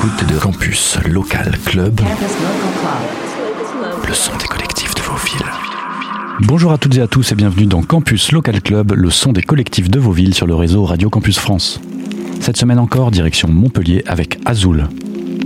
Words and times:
de 0.00 0.38
Campus 0.38 0.96
Local 1.06 1.58
Club, 1.66 2.00
le 4.08 4.14
son 4.14 4.32
des 4.38 4.46
collectifs 4.46 4.94
de 4.94 5.02
vos 5.02 5.16
villes. 5.16 5.46
Bonjour 6.40 6.72
à 6.72 6.78
toutes 6.78 6.96
et 6.96 7.02
à 7.02 7.06
tous 7.06 7.32
et 7.32 7.34
bienvenue 7.34 7.66
dans 7.66 7.82
Campus 7.82 8.32
Local 8.32 8.62
Club, 8.62 8.92
le 8.92 9.10
son 9.10 9.32
des 9.32 9.42
collectifs 9.42 9.90
de 9.90 9.98
vos 9.98 10.12
villes 10.12 10.32
sur 10.32 10.46
le 10.46 10.54
réseau 10.54 10.86
Radio 10.86 11.10
Campus 11.10 11.38
France. 11.38 11.82
Cette 12.40 12.56
semaine 12.56 12.78
encore, 12.78 13.10
direction 13.10 13.48
Montpellier 13.48 14.02
avec 14.06 14.38
Azul. 14.46 14.88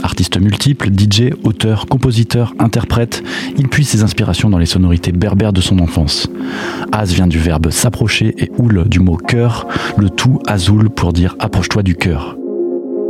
Artiste 0.05 0.41
multiple, 0.41 0.89
DJ, 0.89 1.33
auteur, 1.43 1.87
compositeur, 1.87 2.55
interprète, 2.61 3.25
il 3.59 3.69
puise 3.69 3.89
ses 3.89 4.05
inspirations 4.05 4.51
dans 4.51 4.59
les 4.59 4.67
sonorités 4.67 5.11
berbères 5.11 5.53
de 5.53 5.61
son 5.61 5.81
enfance. 5.81 6.29
Az 6.93 7.13
vient 7.13 7.27
du 7.27 7.41
verbe 7.41 7.71
s'approcher 7.71 8.37
et 8.39 8.53
oul 8.59 8.85
du 8.87 9.01
mot 9.01 9.17
cœur, 9.17 9.67
le 9.99 10.11
tout 10.11 10.39
Azul 10.47 10.91
pour 10.91 11.13
dire 11.13 11.35
approche-toi 11.41 11.83
du 11.83 11.97
cœur. 11.97 12.37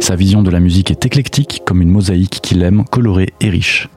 Sa 0.05 0.17
vision 0.17 0.43
de 0.43 0.51
la 0.51 0.61
musique 0.61 0.91
est 0.91 1.07
éclectique, 1.07 1.63
comme 1.65 1.81
une 1.81 1.89
mosaïque 1.89 2.41
qu'il 2.43 2.63
aime, 2.63 2.85
colorée 2.85 3.33
et 3.41 3.49
riche. 3.49 3.89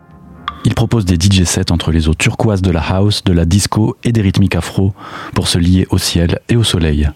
Il 0.63 0.73
propose 0.73 1.03
des 1.03 1.15
DJ 1.15 1.43
sets 1.43 1.69
entre 1.69 1.91
les 1.91 2.07
eaux 2.07 2.13
turquoises 2.13 2.61
de 2.61 2.71
la 2.71 2.79
house, 2.79 3.25
de 3.25 3.33
la 3.33 3.43
disco 3.43 3.97
et 4.05 4.13
des 4.13 4.21
rythmiques 4.21 4.55
afro 4.55 4.93
pour 5.35 5.49
se 5.49 5.57
lier 5.57 5.85
au 5.89 5.97
ciel 5.97 6.39
et 6.47 6.55
au 6.55 6.63
soleil. 6.63 7.09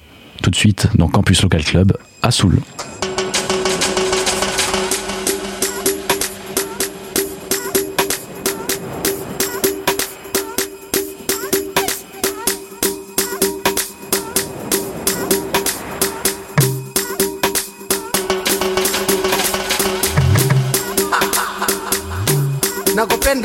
Tout 0.43 0.49
de 0.49 0.57
suite 0.57 0.89
dans 0.95 1.07
Campus 1.07 1.41
Local 1.41 1.63
Club 1.63 1.93
à 2.21 2.31
Soul. 2.31 2.59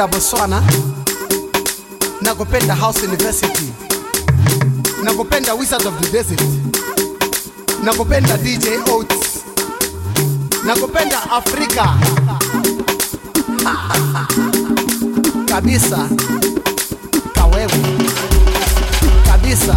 Nakupenda 0.06 0.08
Botswana, 0.08 0.62
nakupenda 2.22 2.74
House 2.74 3.02
University, 3.06 3.72
nakupenda 5.02 5.54
Wizard 5.54 5.86
of 5.86 5.94
the 6.00 6.10
Desert, 6.10 6.40
nakupenda 7.82 8.36
DJ 8.38 8.78
Oats, 8.90 9.42
nakupenda 10.64 11.22
Afrika. 11.30 11.94
Kabisa, 15.48 16.08
kawewe. 17.34 17.70
Kabisa, 19.26 19.76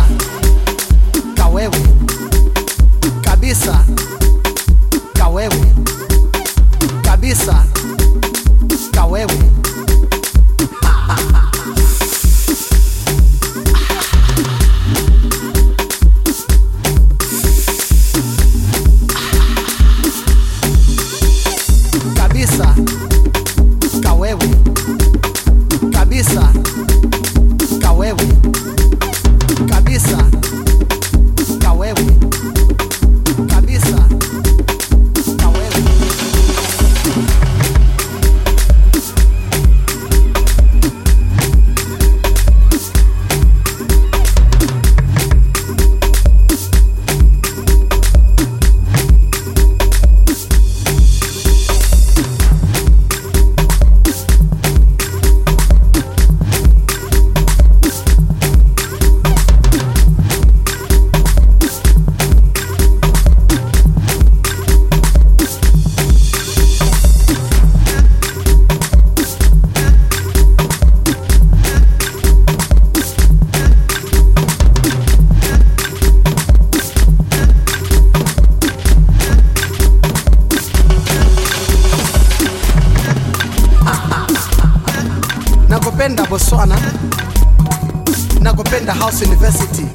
nakupenda 88.50 88.94
House 88.94 89.22
University, 89.26 89.86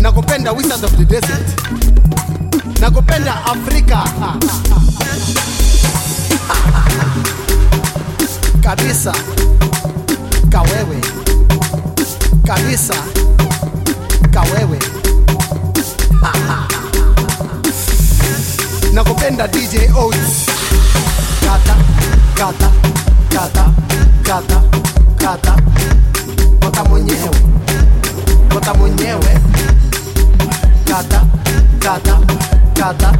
nakupenda 0.00 0.52
Wizard 0.52 0.82
of 0.84 0.96
the 0.96 1.04
Desert, 1.04 1.46
nakupenda 2.80 3.34
Afrika 3.44 4.04
kabisa, 8.62 9.12
kawewe. 10.50 11.00
Kabisa, 12.46 12.94
kawewe. 14.32 14.78
Nakupenda 18.92 19.48
DJ 19.48 19.76
Oats 19.96 20.46
kata 21.40 21.76
kata 22.34 22.70
kata 23.30 23.72
kata 24.22 24.62
kata 25.18 25.56
mwenyewe. 26.88 27.30
Kota 28.54 28.74
mwenyewe. 28.74 29.38
Kata 30.84 31.22
kata 31.78 32.18
kata 32.74 33.12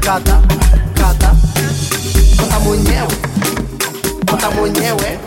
kata 0.00 0.40
kata. 0.94 1.34
Kota 2.36 2.60
mwenyewe. 2.60 3.08
Kota 4.30 4.50
mwenyewe. 4.50 5.18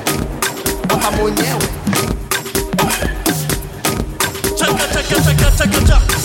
Kota 0.87 1.11
mwenyewe. 1.11 1.67
Chaka 4.57 4.87
chaka 4.93 5.21
chaka 5.23 5.51
chaka 5.57 5.81
chaka. 5.87 6.22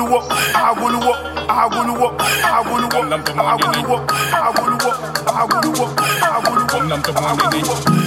wanna 0.00 0.14
walk, 0.14 0.30
I 0.54 0.72
wanna 0.80 0.98
walk, 1.06 1.18
I 1.48 1.66
wanna 1.66 1.92
walk, 2.00 2.20
I 2.20 2.60
wanna 2.60 2.88
walk, 2.88 3.30
I 3.30 3.56
wanna 3.56 3.88
walk, 3.88 4.12
I 4.12 4.50
wanna 4.56 4.84
walk, 4.84 5.28
I 5.28 5.44
wanna 5.44 5.70
walk, 5.78 6.00
I 6.00 6.42
wanna 6.48 6.66
walk, 6.72 7.08
I 7.10 7.34
wanna 7.34 7.68
walk. 7.68 7.99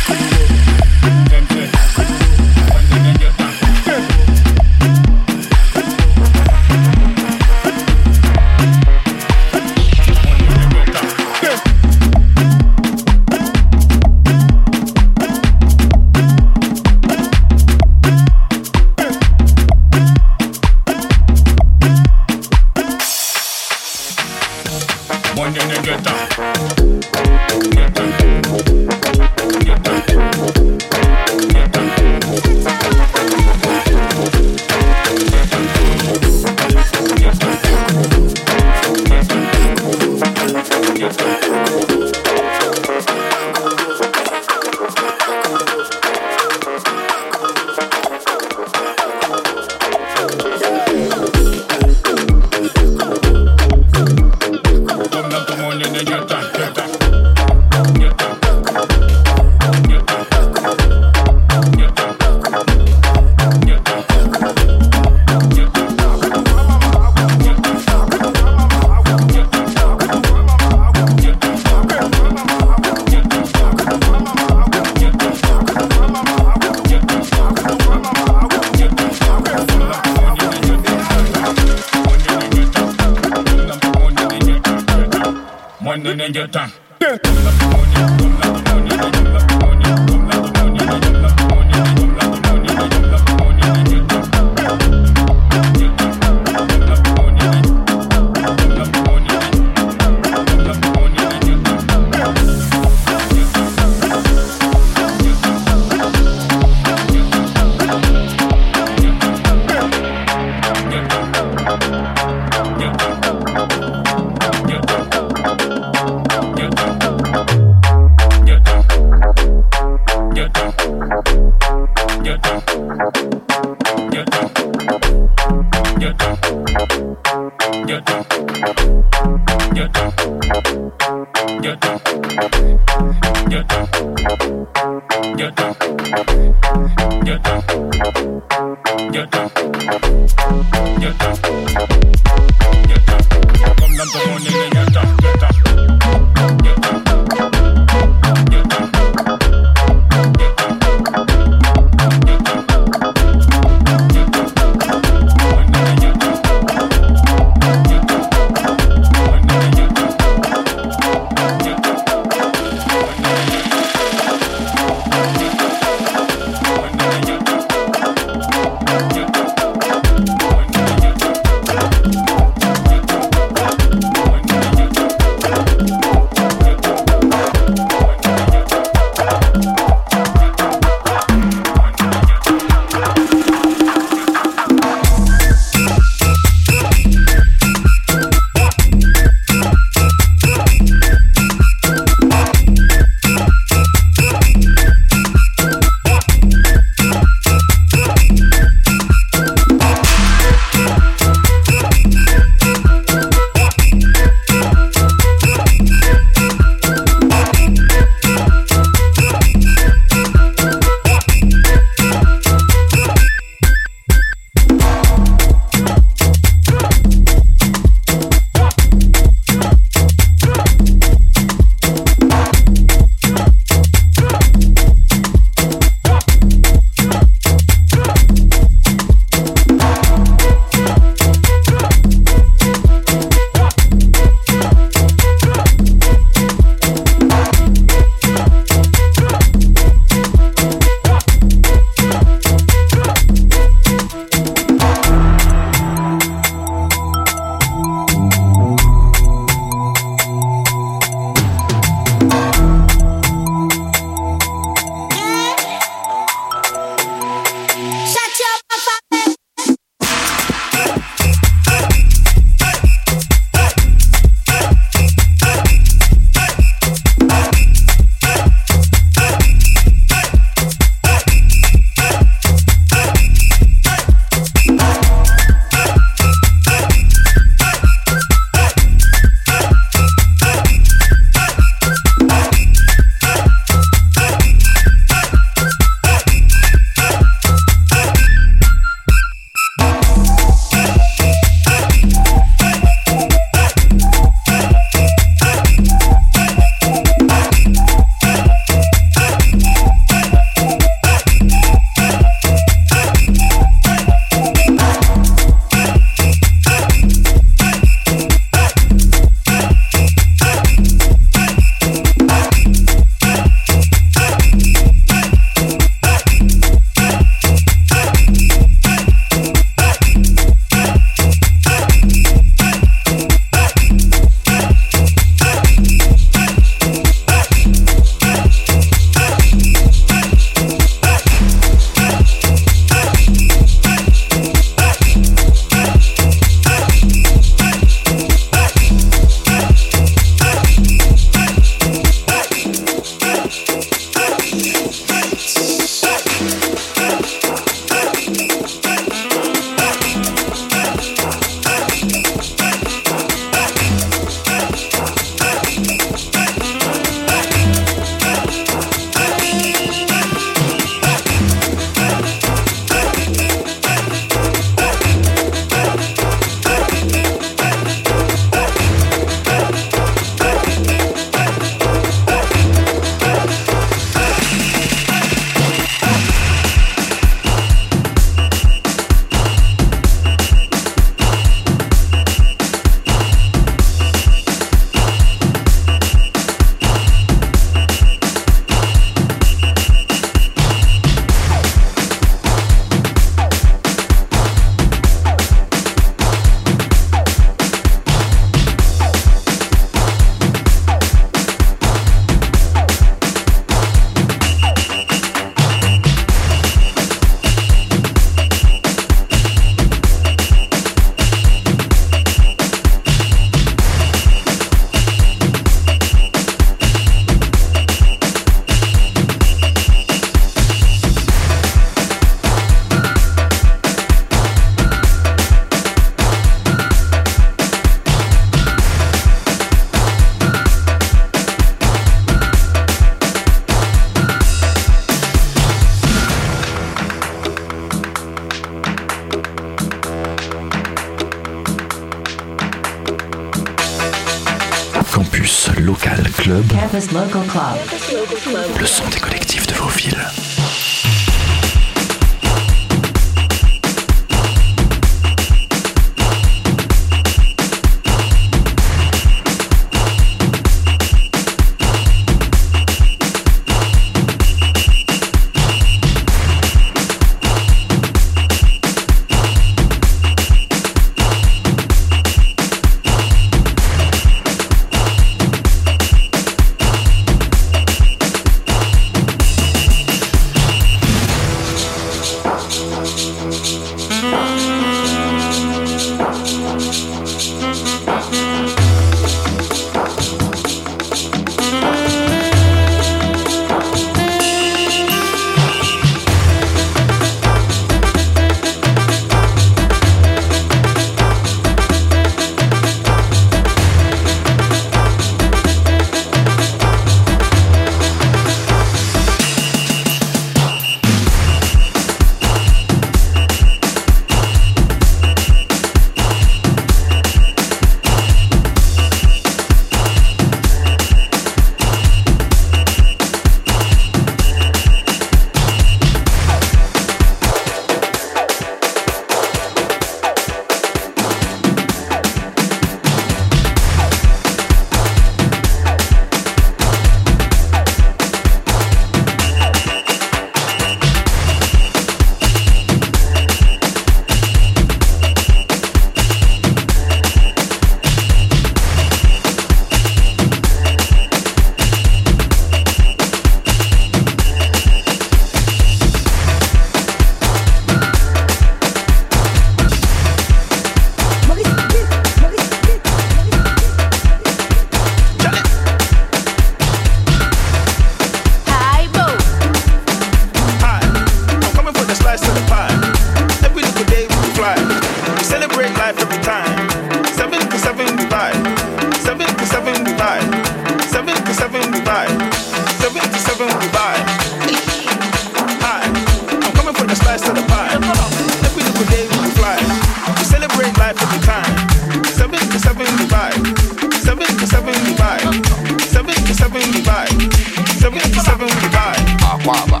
akwaba 599.72 600.00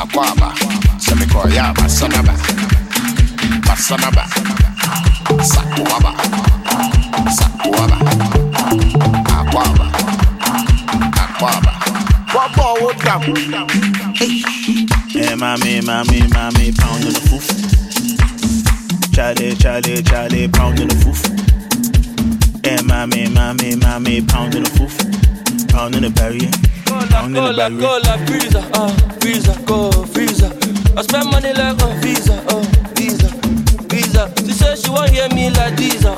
akwaba 0.00 0.52
semikoya 0.98 1.72
basanaba 1.74 2.34
basanaba 3.66 4.26
sakuaba 5.42 6.12
sakuaba 7.38 7.98
akwaba 9.38 9.86
akwaba 11.22 11.72
wabọ 12.34 12.66
wo 12.82 12.90
dam. 13.04 13.22
ẹ 15.14 15.36
máa 15.40 15.56
mi 15.62 15.80
máa 15.88 16.02
mi 16.10 16.18
máa 16.34 16.50
mi 16.58 16.72
pound 16.72 17.04
in 17.04 17.12
the 17.14 17.20
foof. 17.28 17.46
Charlie, 19.14 19.54
Charlie, 19.54 20.02
Charlie, 20.02 20.48
pound 20.48 20.80
in 20.80 20.88
the 20.88 20.94
foof. 21.02 21.20
Ẹ 22.62 22.82
máa 22.88 23.06
mi 23.06 23.22
máa 23.30 23.98
mi 24.00 24.20
pound 24.22 24.54
in 24.56 24.64
the 24.64 24.70
foof. 24.70 24.94
Pound 25.72 25.94
in 25.94 26.02
the 26.02 26.10
barrier. 26.10 26.50
Pounding 27.10 27.42
the 27.56 27.68
Cola, 27.80 28.16
visa, 28.26 28.60
uh, 28.74 28.88
visa, 29.20 29.54
go, 29.66 29.90
visa. 30.14 30.48
I 30.96 31.02
spend 31.02 31.30
money 31.30 31.52
like 31.52 31.80
a 31.82 31.86
visa, 32.00 32.36
oh, 32.50 32.62
visa, 32.94 33.28
visa. 33.88 34.32
She 34.44 34.52
said 34.52 34.78
she 34.78 34.90
want 34.90 35.10
hear 35.10 35.28
me 35.30 35.50
like 35.50 35.74
visa, 35.74 36.10
oh, 36.10 36.13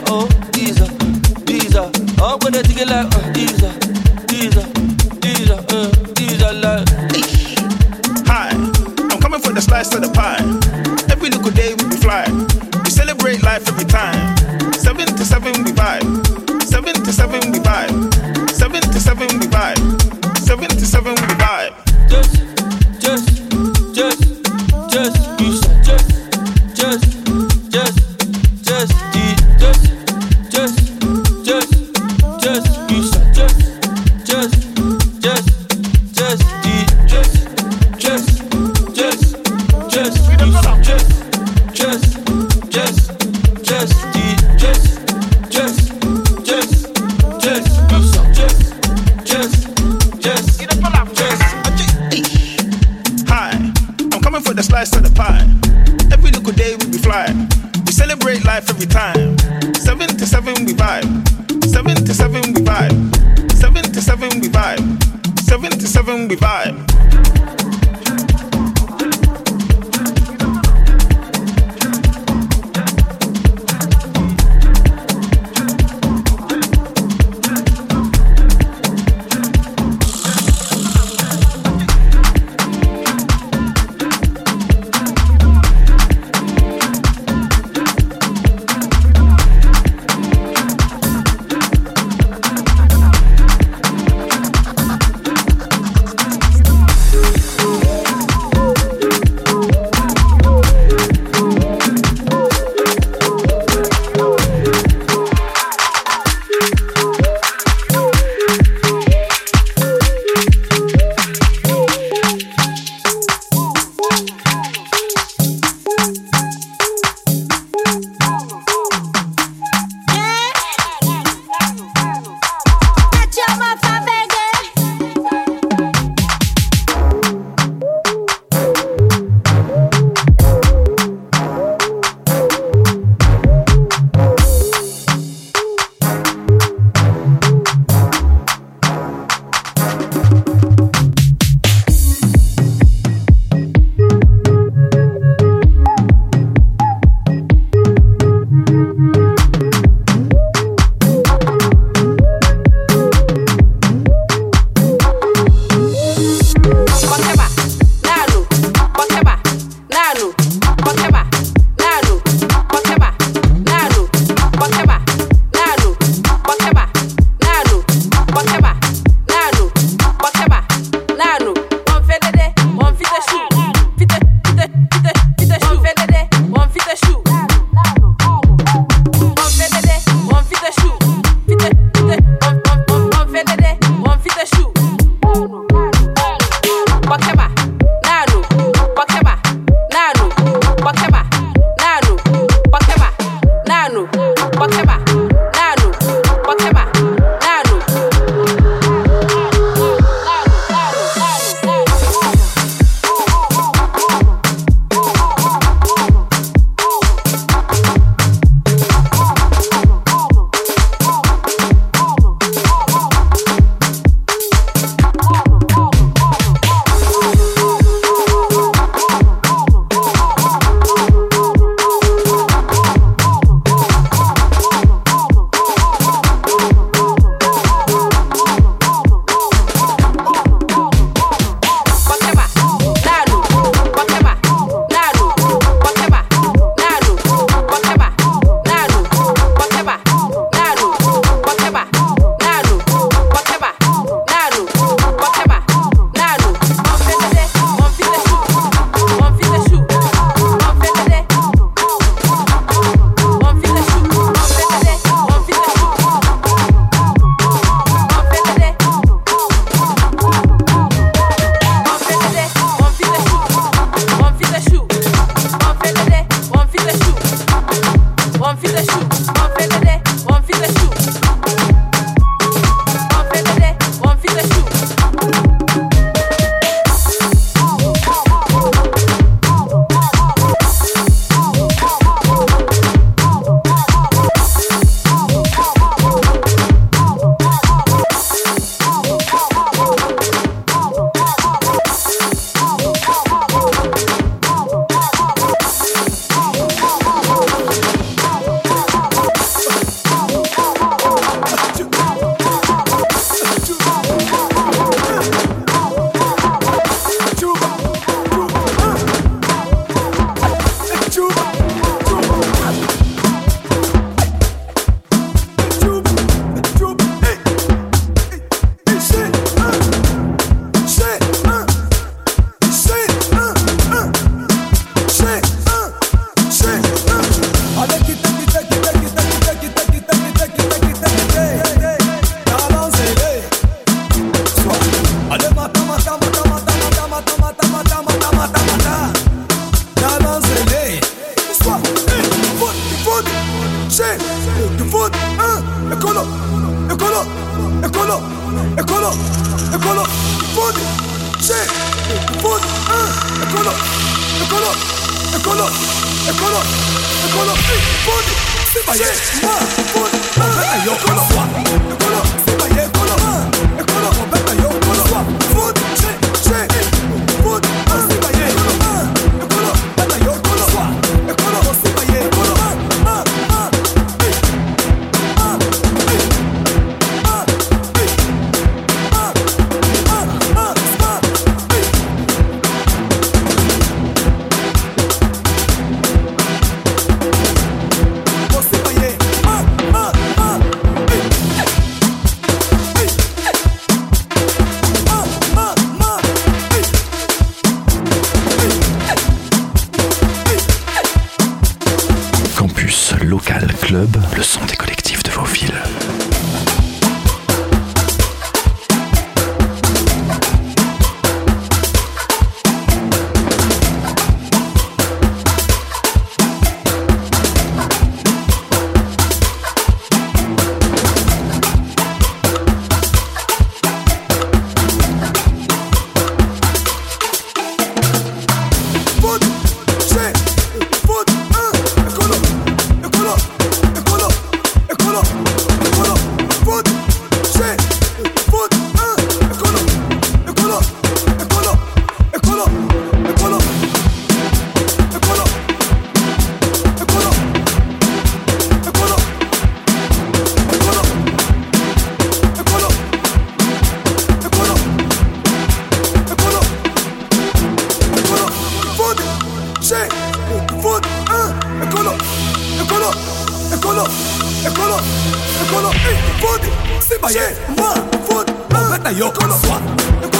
foot, 466.40 466.60
c'est 467.00 467.20
baillé, 467.20 467.40
main, 467.76 467.94
foot, 468.28 468.48
on 468.70 468.90
va 468.90 468.98
tailler, 468.98 469.20
qu'on 469.20 469.50
en. 469.50 470.35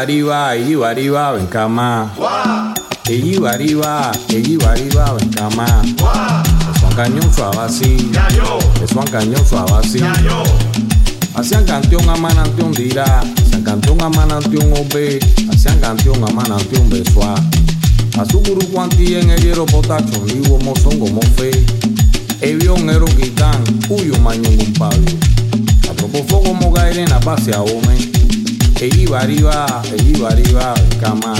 Arriba, 0.00 0.54
ella 0.54 0.68
iba 0.68 0.90
arriba, 0.90 1.32
ven 1.32 1.46
cama. 1.46 2.12
Es 6.74 6.82
un 6.82 6.94
cañón 6.94 7.34
suave 7.34 7.58
así. 7.58 8.10
Es 8.82 8.92
un 8.92 9.04
cañón 9.04 9.44
suave 9.46 9.72
así. 9.82 10.00
Hacían 11.34 11.64
canción 11.64 12.08
a 12.08 12.16
manantión 12.16 12.72
dirá. 12.72 13.22
Hacían 13.40 13.62
canción 13.62 14.00
a 14.02 14.08
manantión 14.08 14.72
obe. 14.72 15.18
Hacían 15.50 15.78
canción 15.80 16.22
a 16.24 16.32
manantión 16.32 16.88
besua. 16.90 17.34
A 18.18 18.24
su 18.24 18.40
guru 18.40 18.66
cuanti 18.72 19.14
en 19.14 19.30
el 19.30 19.40
hierro 19.42 19.66
potacho. 19.66 20.24
Ni 20.26 20.48
como 20.48 20.76
son 20.76 20.98
como 20.98 21.20
fe. 21.36 21.50
Evión 22.40 22.88
ero 22.90 23.06
quitan. 23.06 23.62
Uyo 23.88 24.18
mañón 24.20 24.58
un 24.58 24.72
pablo. 24.74 25.10
A 25.90 25.92
propósito 25.94 26.42
como 26.42 26.72
gaire 26.72 27.02
en 27.02 27.10
la 27.10 27.18
base 27.18 27.54
a. 27.54 27.62
Eiwariwa, 28.80 29.82
Eiwariwa, 29.98 30.74
come 31.00 31.24
on. 31.24 31.38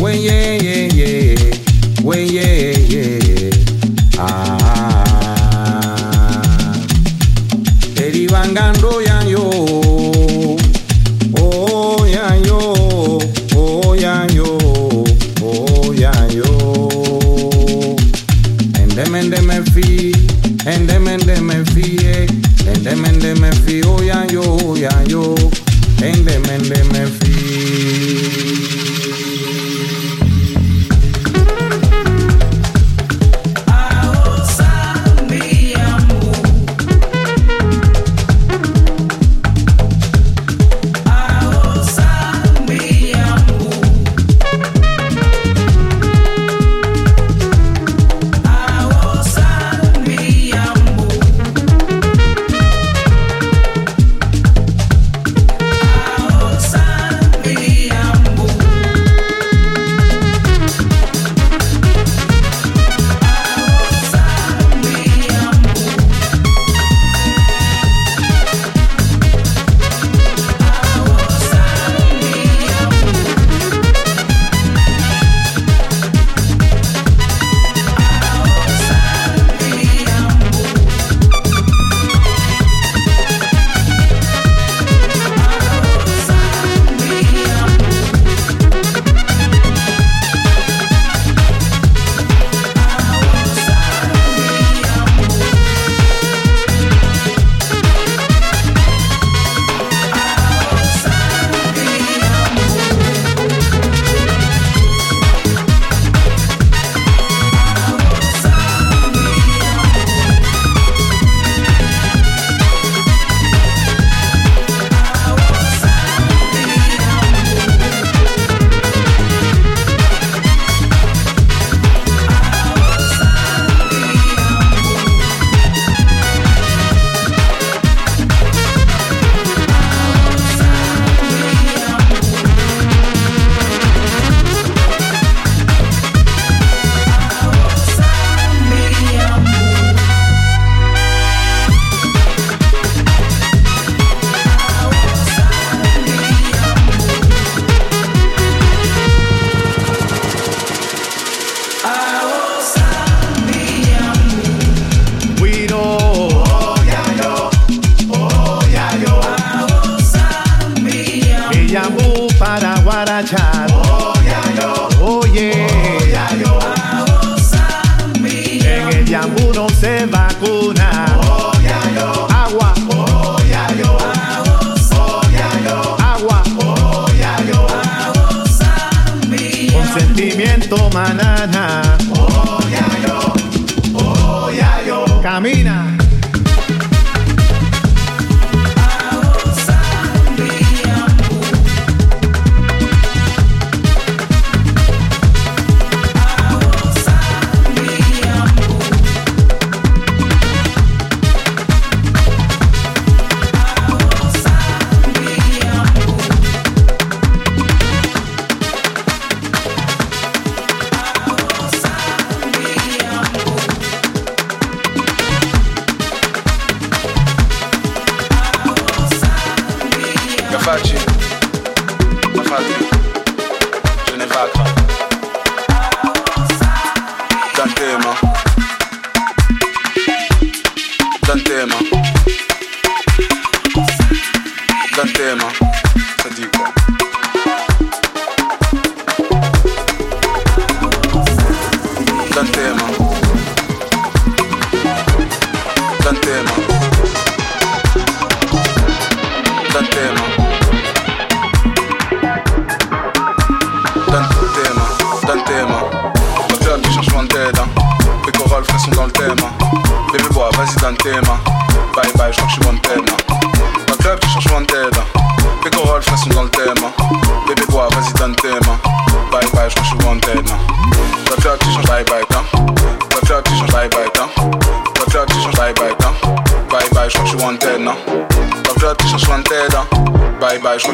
When 0.00 0.18
yeah, 0.20 0.56
yeah, 0.56 0.88
yeah, 0.94 1.54
when 2.02 2.26
yeah, 2.26 2.72
yeah, 2.88 3.50
ah. 4.18 5.04
Eribangando 7.96 9.02
yan 9.04 9.28
yo, 9.28 9.50
oh 11.38 12.06
yan 12.06 12.44
yo, 12.46 13.20
oh 13.54 13.92
yan 13.94 14.32
yo, 14.34 14.58
oh 15.44 15.92
yan 15.92 16.30
yo. 16.32 17.96
And 18.80 18.90
them 18.92 19.14
and 19.14 19.30
them 19.30 19.50
and 19.50 19.68
fee, 19.72 20.14
and 20.66 20.88
them 20.88 21.08
and 21.08 21.22
them 21.22 21.50
and 21.50 21.68
fee, 21.72 21.98
and 22.66 22.80
them 22.86 23.04
and 23.04 23.20
them 23.20 23.44
and 23.44 23.84
oh 23.84 24.00
yan 24.00 24.28
yo, 24.30 24.42
oh 24.46 24.74
yan 24.76 25.06
yo 25.10 25.36
en 26.02 26.24
de 26.24 26.38
men 26.38 26.62
de 26.62 26.84
me 26.92 27.06
fi. 27.06 28.09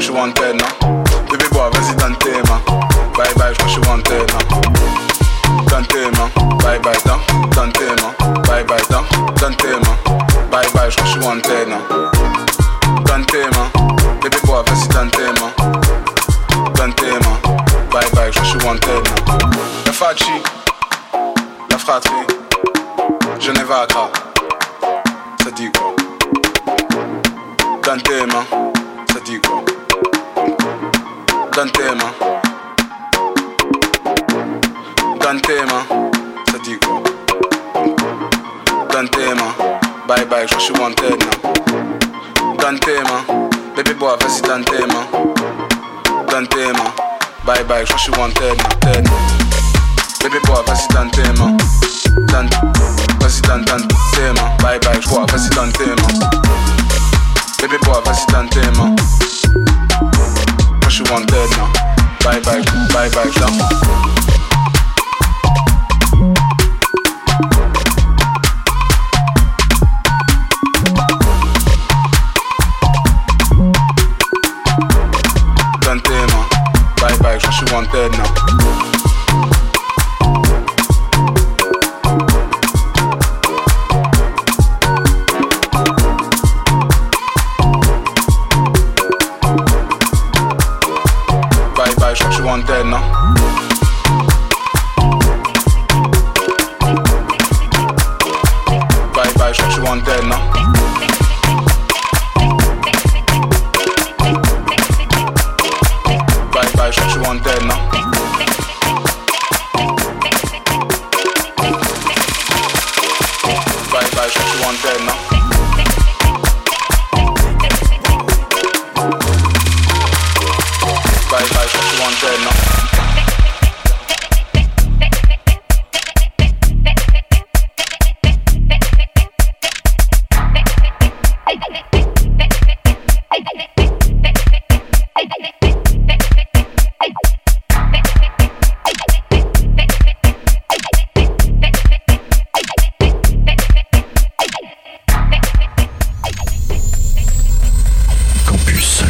she 0.06 0.12
wanted 0.12 0.54
now. 0.54 0.75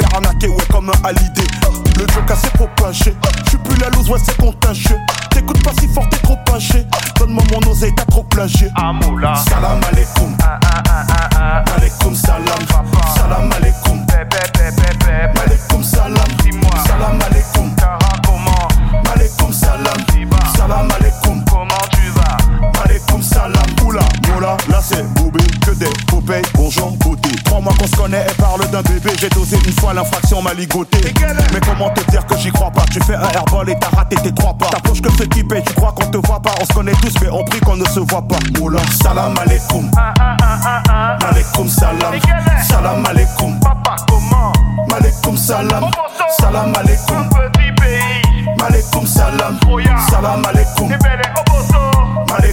faire 0.00 0.14
arnaquer, 0.14 0.48
ouais, 0.48 0.64
comme 0.70 0.90
un 0.90 1.08
halidé. 1.08 1.42
Le 1.96 2.06
joke 2.12 2.30
assez 2.30 2.50
trop 2.50 2.68
pinché. 2.76 3.14
J'suis 3.46 3.58
plus 3.58 3.76
la 3.80 3.88
loose, 3.90 4.08
ouais, 4.08 4.18
c'est 4.24 4.36
contagieux. 4.36 4.98
T'écoutes 5.30 5.62
pas 5.62 5.72
si 5.80 5.88
fort, 5.88 6.08
t'es 6.10 6.18
trop 6.18 6.36
pinché. 6.46 6.86
Donne-moi 7.18 7.44
mon 7.50 7.70
oseille, 7.70 7.94
t'as 7.94 8.04
trop 8.04 8.24
plagié. 8.24 8.68
Amoula. 8.76 9.34
Salam 9.36 9.80
alaikum. 9.90 10.36
Ah, 10.42 10.58
ah, 10.64 11.06
ah, 11.36 11.64
alaikum 11.76 12.14
salam. 12.14 12.44
Salam 13.14 13.52
alaikum. 13.52 13.59
l'infraction 29.92 30.42
m'a 30.42 30.54
ligoté. 30.54 30.98
Mais 31.52 31.60
comment 31.60 31.90
te 31.90 32.08
dire 32.10 32.26
que 32.26 32.36
j'y 32.38 32.50
crois 32.50 32.70
pas? 32.70 32.84
Tu 32.90 33.00
fais 33.02 33.14
un 33.14 33.28
airball 33.28 33.68
et 33.68 33.76
t'as 33.78 33.96
raté 33.96 34.16
tes 34.16 34.32
trois 34.32 34.54
pas. 34.54 34.66
Ta 34.66 34.80
poche 34.80 35.00
que 35.00 35.10
fait 35.10 35.28
qui 35.28 35.44
paye, 35.44 35.62
tu 35.64 35.74
crois 35.74 35.92
qu'on 35.92 36.06
te 36.06 36.18
voit 36.26 36.40
pas 36.40 36.54
On 36.60 36.64
se 36.64 36.72
connaît 36.72 36.92
tous, 37.02 37.14
mais 37.20 37.28
on 37.30 37.44
prie 37.44 37.60
qu'on 37.60 37.76
ne 37.76 37.84
se 37.86 38.00
voit 38.00 38.22
pas. 38.22 38.38
Moula, 38.58 38.80
salam 39.02 39.34
alaikum. 39.38 39.90
Malekoum 41.22 41.68
salam. 41.68 42.14
Salam 42.62 43.04
alaikum. 43.06 43.58
Papa, 43.60 43.96
comment? 44.08 44.52
Malekoum 44.88 45.36
salam. 45.36 45.90
Salam 46.38 46.72
alaikum. 46.74 47.28
Malekoum 48.58 49.06
salam. 49.06 49.58
Salam 50.10 50.44
alaikum. 50.44 50.90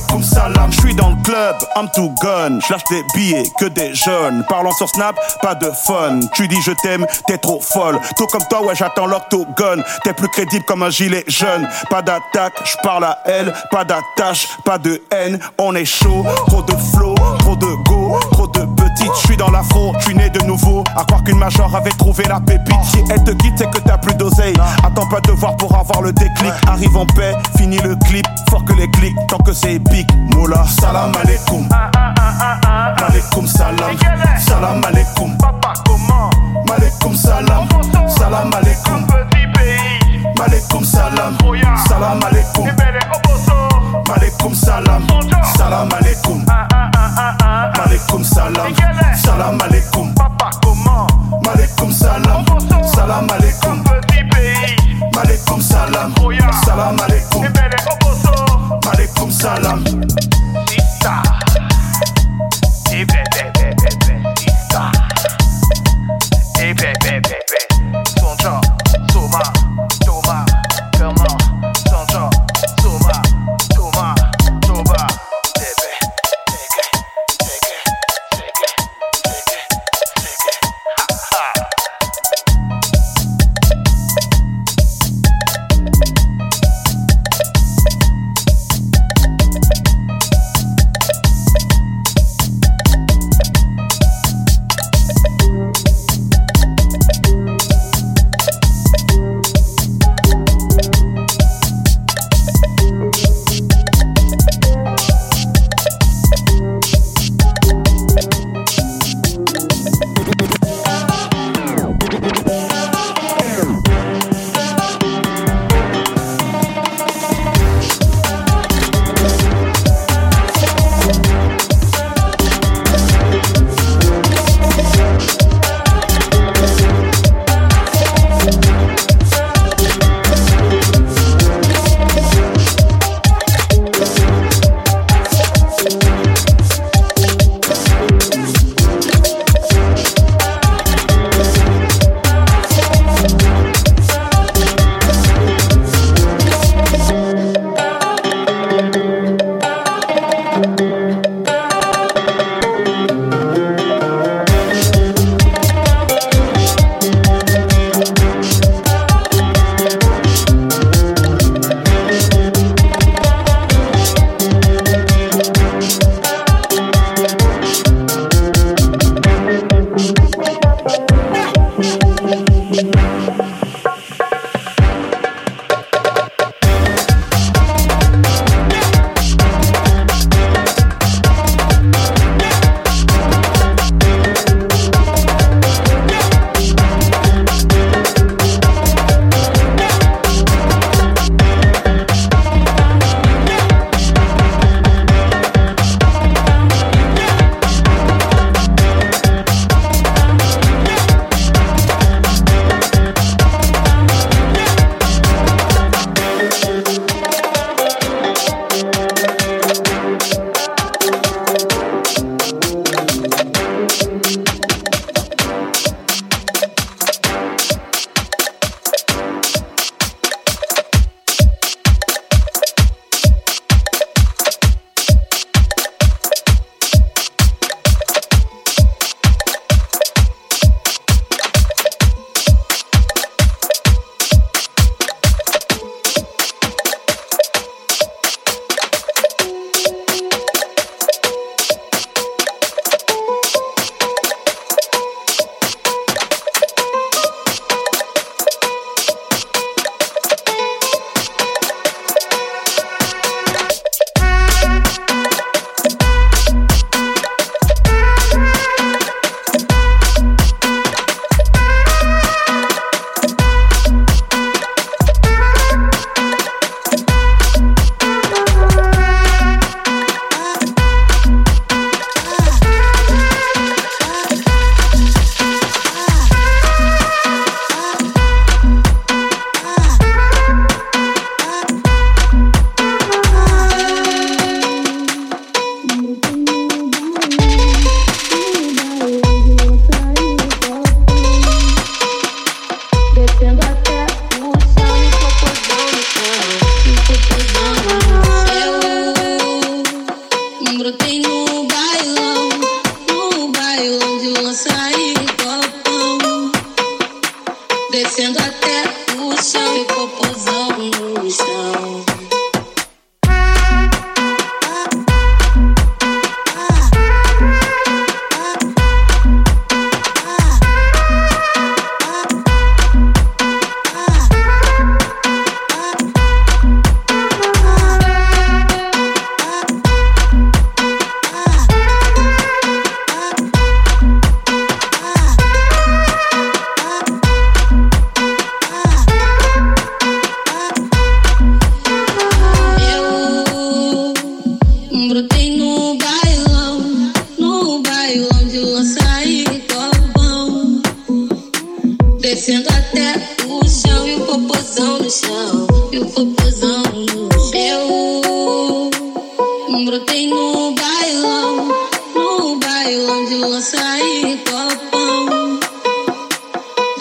Malekoum 0.08 0.24
salam. 0.24 0.72
Je 0.72 0.80
suis 0.80 0.96
dans 0.96 1.10
le 1.10 1.16
club, 1.24 1.56
I'm 1.76 1.90
too 1.94 2.14
gun. 2.22 2.60
Je 2.60 2.74
lâche 2.74 2.84
des 2.90 3.04
billets 3.16 3.44
que 3.60 3.66
des 3.66 3.94
jeunes. 3.94 4.44
Parlant 4.48 4.72
sur 4.72 4.90
Snap, 4.90 5.16
pas 5.42 5.56
de 5.56 5.70
fun. 5.72 6.20
Tu 6.34 6.48
dis 6.48 6.62
je 6.62 6.72
t'aime, 6.84 7.06
t'es 7.28 7.38
trop 7.38 7.60
folle. 7.62 8.00
Tout 8.16 8.28
comme 8.28 8.44
toi, 8.50 8.66
ouais, 8.66 8.76
j'attends 8.76 9.06
l'octogone. 9.06 9.84
T'es 10.04 10.14
plus 10.14 10.30
crédible 10.30 10.66
comme 10.66 10.84
un 10.84 10.90
gilet 10.90 11.24
jeune. 11.28 11.68
Pas 11.90 12.02
d'attaque, 12.02 12.54
je 12.64 12.76
parle 12.84 13.06
à 13.06 13.20
elle. 13.26 13.54
Pas 13.72 13.84
d'attache, 13.84 14.48
pas 14.64 14.78
de 14.78 15.02
haine. 15.12 15.40
On 15.58 15.76
est 15.76 15.86
chaud, 15.86 16.26
trop 16.48 16.62
de 16.62 16.76
flow, 16.76 17.16
trop 17.40 17.56
de 17.56 17.84
go, 17.84 18.20
trop 18.32 18.48
de 18.48 18.62
petite. 18.62 19.12
Je 19.22 19.28
suis 19.28 19.38
dans 19.38 19.48
je 20.00 20.04
suis 20.04 20.16
né 20.16 20.30
de 20.30 20.44
nouveau. 20.46 20.84
À 20.96 21.04
croire 21.04 21.24
qu'une 21.24 21.38
major 21.38 21.74
avait 21.76 21.92
trouvé 21.92 22.24
la 22.26 22.40
pépite. 22.40 22.76
Si 22.84 23.04
elle 23.10 23.24
te 23.24 23.32
quitte, 23.32 23.54
c'est 23.58 23.70
que 23.70 23.80
t'as 23.80 23.98
plus 23.98 24.14
d'oseille. 24.16 24.56
Attends 24.84 25.08
pas 25.08 25.20
de 25.22 25.32
voir 25.32 25.56
pour 25.58 25.76
avoir 25.76 26.02
le 26.02 26.12
déclic. 26.12 26.52
Arrive 26.68 26.96
en 26.96 27.06
paix, 27.06 27.36
fini 27.58 27.78
le 27.78 27.96
clip. 28.08 28.26
Fort 28.50 28.64
que 28.66 28.74
les 28.74 28.90
clics, 28.92 29.16
tant 29.28 29.38
que 29.38 29.54
c'est 29.54 29.74
épique. 29.74 29.97
Moula, 30.34 30.66
salam 30.66 31.12
alaikum. 31.12 31.68
Malekoum 33.00 33.48
salam. 33.48 33.98
Salam 34.40 34.82
alaikum. 34.84 35.38
Papa, 35.38 35.74
comment? 35.86 36.32
Malekoum 36.70 37.16
salam. 37.16 37.68
Salam 38.08 38.52
alaikum. 38.54 39.08
Petit 39.08 39.48
pays. 39.54 40.24
Malekoum 40.38 40.84
salam. 40.84 41.38
Oya. 41.46 41.76
Salam 41.88 42.20
alaikum. 42.22 42.68
Malekoum 44.08 44.54
salam. 44.56 45.08
Salam 45.58 45.90
alaikum. 45.90 46.46
Malekoum 47.78 48.24
salam. 48.24 48.74
Salam 49.16 49.58
alaikum. 49.60 50.14
Papa, 50.16 50.50
comment? 50.64 51.08
Malekoum 51.46 51.92
salam. 51.92 52.46
Salam 52.86 53.28
alaikum. 53.30 53.84
Petit 53.84 54.24
pays. 54.30 54.76
Malekoum 55.16 55.62
salam. 55.62 56.14
Oya. 56.24 56.52
Salam 56.66 56.98
alaikum. 57.00 57.67
Alekum 59.08 59.32
salam. 59.32 59.84
Dita. 60.68 61.24
Ibe. 62.92 63.37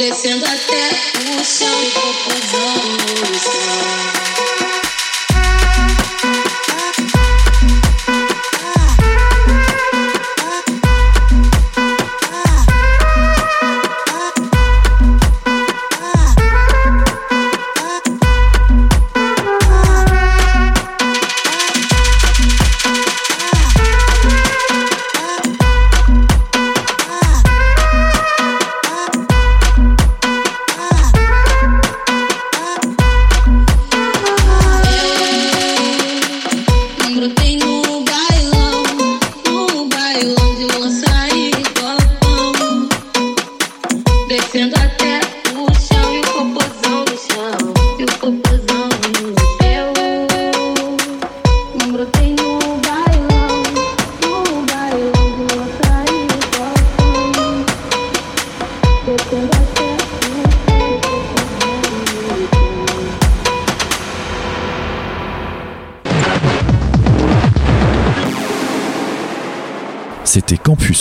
descendo 0.08 0.44
até 0.44 1.40
o 1.40 1.44
céu. 1.44 1.68
e 1.68 2.46
vou 2.46 2.65